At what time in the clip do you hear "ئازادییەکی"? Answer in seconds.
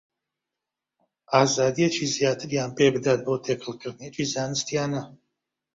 1.33-2.11